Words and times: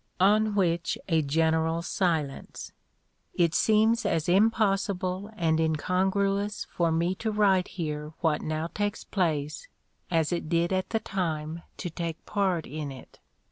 On 0.19 0.55
which 0.55 0.97
a 1.07 1.21
general 1.21 1.83
silence. 1.83 2.71
It 3.35 3.53
seems 3.53 4.03
as 4.03 4.27
impossible 4.27 5.29
and 5.37 5.59
incongruous 5.59 6.65
for 6.71 6.91
me 6.91 7.13
to 7.13 7.29
write 7.29 7.67
here 7.67 8.11
what 8.19 8.41
now 8.41 8.65
takes 8.65 9.03
place, 9.03 9.67
as 10.09 10.31
it 10.31 10.49
did 10.49 10.73
at 10.73 10.89
the 10.89 10.99
time 10.99 11.61
to 11.77 11.91
take 11.91 12.25
part 12.25 12.65
in 12.65 12.91
it. 12.91 13.19